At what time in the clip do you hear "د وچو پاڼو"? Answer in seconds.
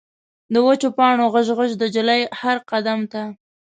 0.53-1.25